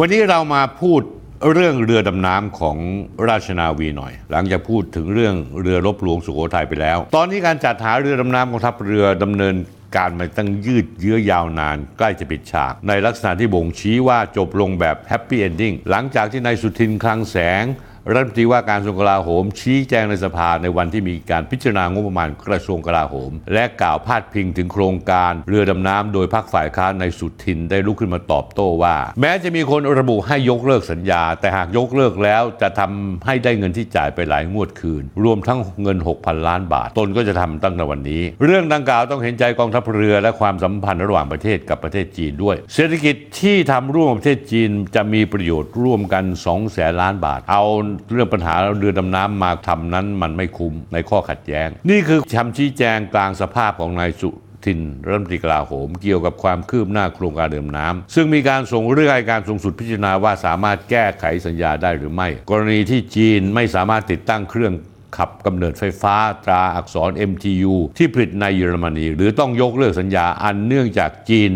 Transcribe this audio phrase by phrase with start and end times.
[0.00, 1.00] วันนี้เรามาพูด
[1.52, 2.76] เรื่องเรือดำน้ำของ
[3.28, 9.54] ราชนาวีหน่อย หลังจากพูดถึงเรื่องเรือรบหลวงสุโขทัยไปแล้ว ตอนนี้การจัดหาเรือดำน้ำของทัพเรือดำเนิน
[9.96, 17.64] การมาตั้งยืดเยื้อยาวนานใกล้จะปิดฉาก ในลักษณะที่บ่งชี้ว่าจบลงแบบ happy ending หลังจากที่นายสุทินคลังแสง
[18.12, 47.64] รัฐมนตรีว่าการกระทรวงกลาโหม ชี้แจงในสภาในวันที่มีการพิจารณางบประมาณกระทรวงกลาโหม และกล่าวพาดพิงถึงโครงการเรือดำน้ำโดยพรรคฝ่ายค้านในสุทินได้ลุกขึ้นมาตอบโต้ว่า แม้จะมีคนระบุให้ยกเลิกสัญญา แต่หากยกเลิกแล้วจะทำให้ได้เงินที่จ่ายไปหลายงวดคืน รวมทั้งเงิน 6,000 ล้านบาท ตนก็จะทำตั้งแต่วันนี้ เรื่องดังกล่าวต้องเห็นใจกองทัพเรือและความสัมพันธ์ระหว่างประเทศกับประเทศจีนด้วย เศรษฐกิจที่ทำร่วมประเทศจีนจะมีประโยชน์ร่วมกัน2แสนล้านบาทเอา
[48.12, 54.30] เรื่องปัญหาเรือดำน้ำมาทำนั้นมันไม่คุ้มในข้อขัดแย้ง นี่คือคำชี้แจงกลางสภาพของนายสุ
[54.64, 64.74] ทินรัฐมนตรีกลาโหมเกี่ยวกับความคืบหน้าโครงการเรือดน้ำซึ่งมีการส่งเรื่องให้การสูงสุดพิจารณาว่าสามารถแก้ไขสัญญาได้หรือไม่ กรณีที่จีนไม่สามารถติดตั้งเครื่อง
[65.16, 71.50] ขับกำเนิดไฟฟ้าตราอักษร MTU ที่ผลิตในเยอรมนี หรือต้องยกเลิกสัญญาอันเนื่องจากจีน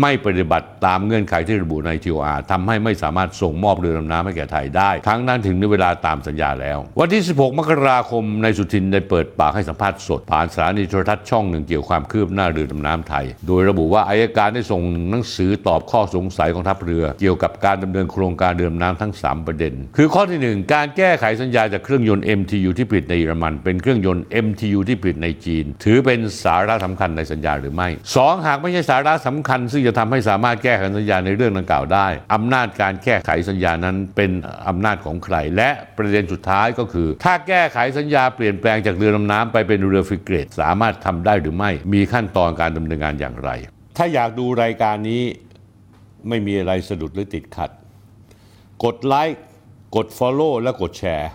[0.00, 22.24] ไม่ปฏิบัติตามเงื่อนไขที่ระบุใน TOR ทำให้ไม่สามารถส่งมอบเรือดำน้ำให้แก่ไทยได้ ทั้งนั้นถึงในเวลาตามสัญญาแล้ว วันที่ 16 มกราคมในายสุทินได้เปิดปากให้สัมภาษณ์สด ผ่านสถานีโทรทัศน์ช่องหนึ่งเกี่ยวความคืบหน้าเรือดำน้ำไทย โดยระบุว่าอายการได้ส่งหนังสือตอบข้อสงสัยของทัพเรือ เกี่ยวกับการดำเนินโครงการเรือดำน้ำทั้ง 3 ประเด็น คือข้อที่ 1 การแก้ไขสัญญาจากเครื่องยนต์
[22.38, 34.30] MTU ที่ผลิตในเยอรมัน เป็นเครื่องยนต์ MTU ที่ผลิตในจีน ถือเป็นสาระสำคัญในสัญญาหรือไม่ 2 หากไม่ใช่สาระสำคัญซึ่งจะทำให้สามารถแก้ไขสัญญาในเรื่องดังกล่าวได้อำนาจการแก้ไขสัญญานั้นเป็น
[34.68, 43.50] อำนาจของใคร และประเด็นสุดท้ายก็คือ ถ้าแก้ไขสัญญาเปลี่ยนแปลงจากเรือดำน้ำไปเป็นเรือฟริเกต สามารถทำได้หรือไม่มีขั้นตอนการดำเนินงานอย่างไร
[43.96, 45.22] ถ้าอยากดูรายการนี้
[46.28, 47.70] ไม่มีอะไรสะดุดหรือติดขัด
[48.84, 49.40] กดไลค์
[49.96, 51.30] กด Follow และกดแชร์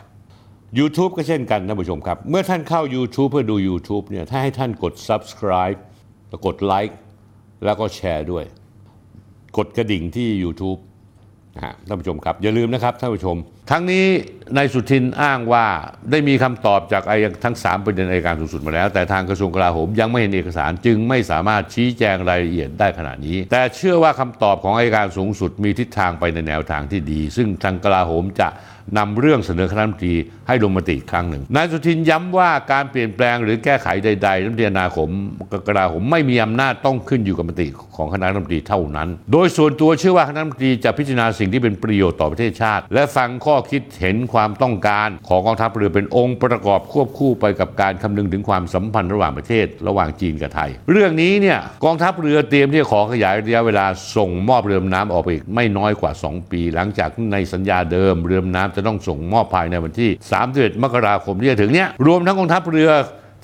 [0.80, 5.80] YouTube ก็เช่นกันท่านผู้ชมครับ เมื่อท่านเข้า YouTube เพื่อดู YouTube เนี่ยถ้าให้ท่านกด Subscribe
[6.30, 6.98] แล้วกดไลค์
[7.66, 8.46] แล้วก็แชร์ด้วย
[9.58, 10.80] กดกระดิ่งที่ YouTube
[11.56, 13.38] นะฮะท่านผู้ชมครับ อย่าลืมนะครับท่านผู้ชม
[13.72, 14.06] ทั้งนี้
[14.56, 15.66] นายสุทินอ้างว่า
[16.12, 28.50] ได้มีคำตอบจากอายทั้ง 3 ประเด็นอัยการสูงสุดมาแล้ว แต่ทางกระทรวงกลาโหมยังไม่เห็นเอกสารจึงไม่สามารถชี้แจงรายละเอียดได้ขณะนี้ แต่เชื่อว่าคำตอบของอายการสูงสุดมีทิศทางไปในแนวทางที่ดี ซึ่งทางกลาโหมจะ
[28.98, 30.16] นำเรื่องเสนอคณะรัฐมนตรี
[30.48, 35.10] ให้ลงมติอีกครั้งหนึ่ง นายสุทินย้ำว่าการเปลี่ยนแปลงหรือแก้ไขใดๆรัฐมนตรีนาคม
[35.68, 53.86] กลาโหมไม่มีอำนาจต้องขึ้นอยู่กับมติของคณะรัฐมนตรีเท่านั้น โดยส่วนตัวเชื่อว่าคณะรัฐมนตรีจะพิจารณาสิ่งที่เป็นประโยชน์ต่อประเทศชาติ และฟังข้อคิดเห็นความต้องการของกองทัพเรือเป็นองค์ประกอบควบคู่ไปกับการคำนึงถึงความสัมพันธ์ระหว่างประเทศ ระหว่างจีนกับไทย เรื่องนี้เนี่ยกองทัพเรือเตรียมที่จะขอขยายระยะเวลา
[54.16, 60.12] ส่งมอบเรือดำน้ำออกไปอีกไม่น้อยกว่า 2 ปี หลังจากในสัญญาเดิมเรือดำน้ำจะต้องส่งมอบภายในวันที่
[60.48, 62.92] 31มกราคมที่จะถึงเนี้ยรวมทั้งกองทัพเรือ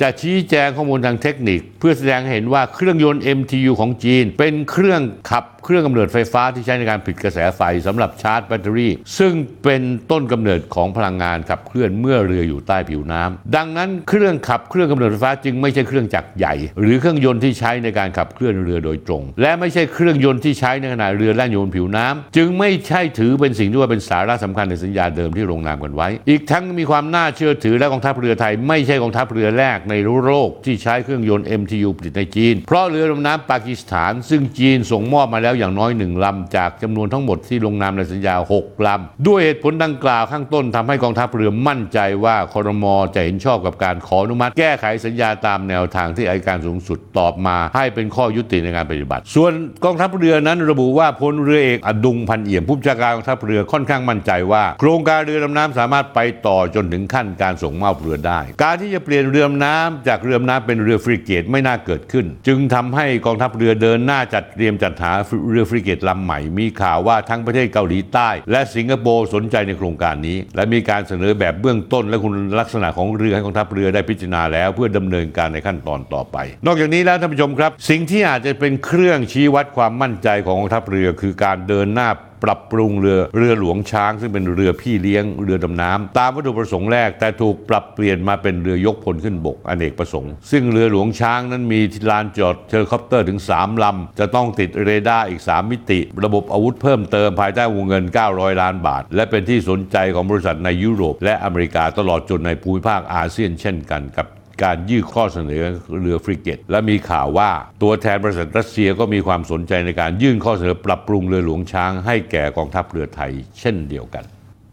[0.02, 9.34] จะชี้แจงข้อมูลทางเทคนิค เพื่อแสดงให้เห็นว่าเครื่องยนต์ MTU ของจีน เป็นเครื่องขับเครื่องกำเนิดไฟฟ้าที่ใช้ในการผลิตกระแสไฟสำหรับชาร์จแบตเตอรี่ ซึ่ง
[9.64, 29.96] เป็นต้นกำเนิดของพลังงานขับเคลื่อนเมื่อเรืออยู่ใต้ผิวน้ำดังนั้นเครื่องขับเครื่องกำเนิดไฟฟ้าจึงไม่ใช่เครื่องจักรใหญ่ หรือเครื่องยนต์ที่ใช้ในการขับเคลื่อนเรือโดยตรง และไม่ใช่เครื่องยนต์ที่ใช้ในขณะเรือแล่นอยู่บนผิวน้ำจึงไม่ใช่ถือเป็นสิ่งที่ว่าเป็นสาระสำคัญในสัญญาเดิมที่ลงนามกันไว้ อีกทั้งมีความน่าเชื่อถือและกองทัพเรือไทย ไม่ใช่กองทัพเรือแรกใน
[30.26, 49.54] โลกที่ใช้เครื่องยนต์ MTU ผลิตในจีน เพราะเรือดำน้ำปากีสถาน ซึ่งจีนส่งมอบมาแล้วแล้วอย่างน้อยหนึ่งลำจากจำนวนทั้งหมดที่ลงนามในสัญญา 6ลำ ด้วยเหตุผลดังกล่าวข้างต้นทำให้กองทัพเรือมั่นใจว่าคอรมอจะเห็นชอบกับการขออนุมัติแก้ไขสัญญาตามแนวทางที่อัยการสูงสุดตอบมา ให้เป็นข้อยุติในการปฏิบัติ ส่วน
[49.86, 65.14] กองทัพเรือนั้นระบุว่าพลเรือเอกอดุงพันเอี่ยมผู้บัญชาการกองทัพเรือค่อนข้างมั่นใจว่า โครงการเรือดำน้ำสามารถไปต่อจนถึงขั้นการส่งมอบเรือได้ การที่จะเปลี่ยนเรือดำน้ำจากเรือดำน้ำเป็นเรือฟริเกตไม่น่าเกิดขึ้น จึงทำให้กองทัพเรือเดินหน้าจัดเตรียมจัดหา
[65.50, 82.10] เรือฟริเกตลำใหม่ มีข่าวว่าทั้งประเทศเกาหลีใต้ และสิงคโปร์สนใจในโครงการนี้ และมีการเสนอแบบเบื้องต้น และคุณลักษณะของเรือให้กองทัพเรือได้พิจารณาแล้ว เพื่อดำเนินการในขั้นตอนต่อไป นอกจากนี้แล้วท่านผู้ชมครับ สิ่งที่อาจจะเป็นเครื่องชี้วัดความมั่นใจของกองทัพเรือ คือการเดินหน้า
[82.44, 91.80] ปรับปรุงเรือเรือหลวงช้าง ซึ่งเป็นเรือพี่เลี้ยงเรือดำน้ำตามวัตถุประสงค์แรก แต่ถูกปรับเปลี่ยนมาเป็นเรือยกพลขึ้นบกอเนกประสงค์ ซึ่งเรือหลวงช้างนั้นมี
[92.10, 98.04] ลานจอดเฮลิคอปเตอร์ถึง 3 ลำ จะต้องติดเรดาร์อีก 3 มิติ ระบบอาวุธเพิ่มเติมภายใต้วงเงิน
[98.34, 104.28] 900 ล้านบาท และเป็นที่สนใจของบริษัทในยุโรป และอเมริกาตลอดจนในภูมิภาคอาเซียนเช่นกันกับ
[104.64, 105.64] การยื่นข้อเสนอ
[106.02, 107.50] เรือฟริเกต และมีข่าวว่า
[107.84, 114.24] ตัวแทนบริษัทรัสเซียก็มีความสนใจในการยื่นข้อเสนอปรับปรุงเรือหลวงช้าง ให้แก่กองทัพเรือไทยเช่นเดียวกัน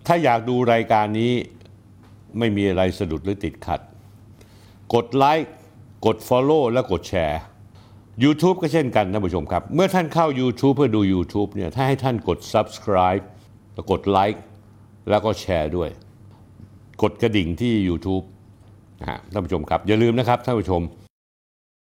[0.06, 1.32] ถ้าอยากดูรายการนี้
[2.38, 3.80] ไม่มีอะไรสะดุดหรือติดขัด
[4.94, 5.52] กดไลค์
[6.06, 7.40] กด Follow และกดแชร์
[8.24, 13.24] YouTube ก็เช่นกันท่านผู้ชมครับ เมื่อท่านเข้า YouTube เพื่อดู YouTube เนี่ยถ้าให้ท่านกด Subscribe
[13.74, 14.42] แล้วกดไลค์
[15.10, 15.90] แล้วก็แชร์ด้วย
[17.02, 18.24] กดกระดิ่งที่ YouTube
[19.00, 20.82] นะฮะท่านผู้ชมครับอย่าลืมนะครับท่านผู้ชม